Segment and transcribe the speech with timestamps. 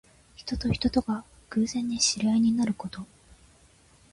[0.35, 3.05] 人と人とが偶然に知り合いになること。